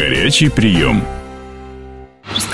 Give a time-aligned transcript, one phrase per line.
[0.00, 1.02] Горячий прием.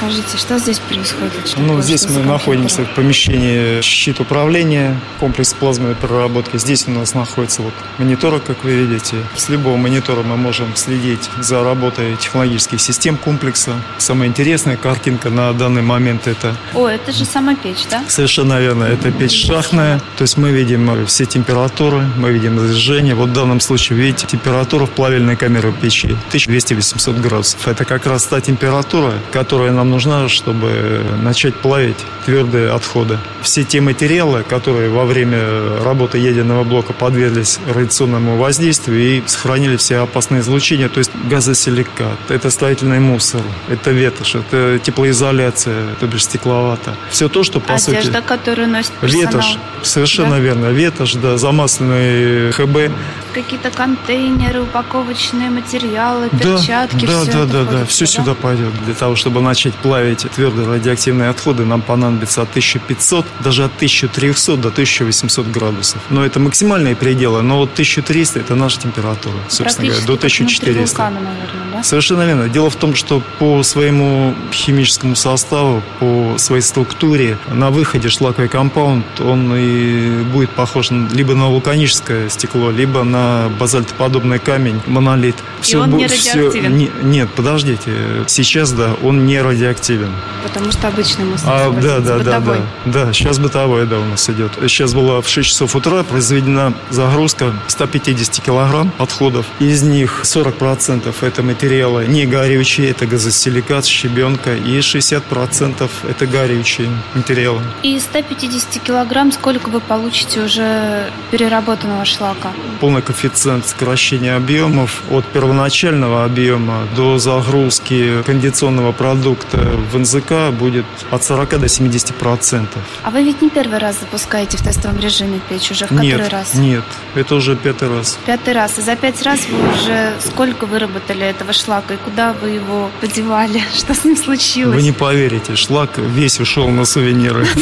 [0.07, 1.49] Расскажите, что здесь происходит?
[1.49, 6.59] Что Ну, здесь мы находимся в помещении щит управления, комплекс плазменной переработки.
[6.59, 9.17] Здесь у нас находится вот мониторы, как вы видите.
[9.35, 13.73] С любого монитора мы можем следить за работой технологических систем комплекса.
[13.99, 18.05] Самая интересная картинка на данный момент это О, это же сама печь, да?
[18.09, 18.85] Совершенно верно.
[18.85, 19.99] Это печь шахтная.
[20.17, 23.17] То есть мы видим все температуры, мы видим разжижение.
[23.17, 27.67] Вот в данном случае, видите, температура в плавильной камере печи 1200-800 градусов.
[27.67, 31.97] Это как раз та температура, которая нам нужна, чтобы начать плавить
[32.27, 33.19] твердые отходы.
[33.41, 35.39] Все те материалы, которые во время
[35.83, 42.51] работы ядерного блока подверглись радиационному воздействию и сохранили все опасные излучения, то есть газосиликат, это
[42.51, 46.95] строительный мусор, это ветошь, это теплоизоляция, то бишь стекловата.
[47.11, 47.97] Все то, что по сути...
[47.97, 49.27] Одежда, которую носит персонал.
[49.27, 50.39] Ветошь, совершенно Да?
[50.41, 50.67] верно.
[50.67, 52.93] Ветошь, да, замасленный ХБ.
[53.37, 58.23] Какие-то контейнеры, упаковочные материалы, Да, перчатки, да, все да, да, да, все сюда?
[58.23, 58.73] сюда пойдет.
[58.87, 64.57] Для того, чтобы начать плавить твердые радиоактивные отходы, нам понадобится от 1500, даже от 1300
[64.57, 66.01] до 1800 градусов.
[66.09, 70.45] Но это максимальные пределы, но вот 1300 это наша температура, собственно говоря, до как внутри
[70.45, 70.81] 1400.
[71.03, 71.83] вулкана, наверное, да?
[71.83, 72.49] Совершенно верно.
[72.49, 79.05] Дело в том, что по своему химическому составу, по своей структуре, на выходе шлаковый компаунд,
[79.21, 83.26] он и будет похож либо на вулканическое стекло, либо на
[83.59, 85.37] базальтоподобный камень, монолит.
[85.67, 86.77] И он не радиоактивен?
[86.77, 87.91] не- нет, подождите.
[88.27, 90.11] Сейчас, да, он не радиоактивен.
[90.43, 91.49] Потому что обычный мусор.
[91.51, 92.57] А, да, да, да, да.
[92.85, 94.53] Да, сейчас бытовой, да, у нас идет.
[94.63, 99.47] Сейчас была в 6 часов утра произведена загрузка 150 килограмм отходов.
[99.59, 107.63] Из них 40% это материалы не горючие, это газосиликат, щебенка, и 60% это горючие материалы.
[107.83, 112.53] И 150 килограмм сколько вы получите уже переработанного шлака?
[112.81, 119.59] Полный коэффициент сокращения объемов от первоначального объема до загрузки кондиционного продукта
[119.91, 122.83] в НЗК будет от 40 до 70 процентов.
[123.03, 126.33] А вы ведь не первый раз запускаете в тестовом режиме печь, уже в который Нет,
[126.33, 126.55] раз?
[126.55, 126.85] нет,
[127.15, 128.19] это уже пятый раз.
[128.27, 128.79] Пятый раз.
[128.79, 131.95] И за пять раз вы уже сколько выработали этого шлака?
[131.95, 133.63] И куда вы его подевали?
[133.75, 134.75] Что с ним случилось?
[134.75, 137.47] Вы не поверите, шлак весь ушел на сувениры.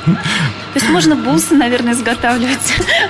[0.72, 2.58] То есть можно бусы, наверное, изготавливать,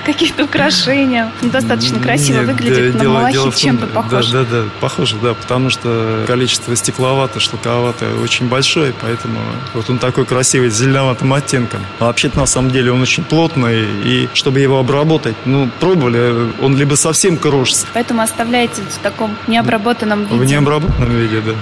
[0.05, 1.31] какие-то украшения.
[1.71, 4.27] Достаточно красиво Нет, выглядит, да, на дело- малахит дело в том- чем-то похож.
[4.27, 9.39] Да, да, да, похоже, да, потому что количество стекловато, шлаковато очень большое, поэтому
[9.73, 11.79] вот он такой красивый, с зеленоватым оттенком.
[11.99, 16.75] А вообще-то на самом деле он очень плотный, и чтобы его обработать, ну, пробовали, он
[16.77, 20.35] либо совсем крошится, Поэтому оставляете в таком необработанном виде.
[20.35, 21.53] в необработанном виде, да.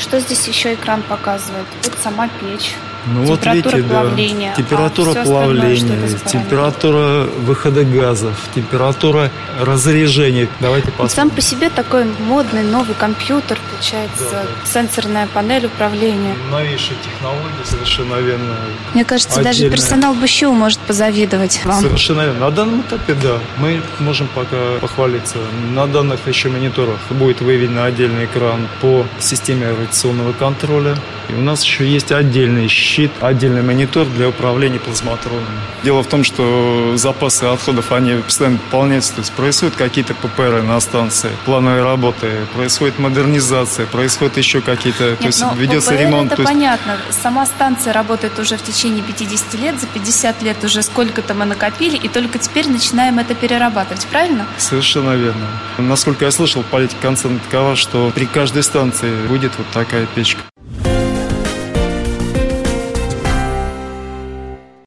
[0.00, 1.66] Что здесь еще экран показывает?
[1.84, 2.72] Вот сама печь.
[3.06, 4.48] Ну вот Температура видите, плавления.
[4.48, 4.52] да.
[4.52, 9.30] А Температура плавления, температура выхода газов, температура
[9.60, 10.48] разрежения.
[10.60, 11.14] Давайте Вот посмотрим.
[11.16, 16.34] Сам по себе такой модный новый компьютер, получается, Да, сенсорная панель управления.
[16.50, 18.54] Новейшие технологии, совершенно верно.
[18.94, 19.76] Мне кажется, даже Отдельная.
[19.76, 21.80] персонал БЩУ может позавидовать вам.
[21.82, 22.40] Совершенно верно.
[22.40, 25.38] На данном этапе, да, мы можем пока похвалиться.
[25.74, 30.96] На данных еще мониторах будет выведен отдельный экран по системе радиационного контроля.
[31.28, 35.46] И у нас еще есть отдельный щит, отдельный монитор для управления плазматронами.
[35.82, 39.14] Дело в том, что запасы отходов, они постоянно пополняются.
[39.14, 44.98] То есть происходят какие-то ППР на станции, плановые работы, происходит модернизация, происходят еще какие-то...
[45.16, 46.26] то Нет, есть ну, ведется ППР ремонт.
[46.32, 46.96] это то есть- понятно.
[47.10, 51.96] Сама станция работает уже в течение 50 лет, за 50 лет уже сколько-то мы накопили,
[51.96, 54.46] и только теперь начинаем это перерабатывать, правильно?
[54.58, 55.46] Совершенно верно.
[55.78, 60.40] Насколько я слышал, политика концерна такова, что при каждой станции будет вот такая печка.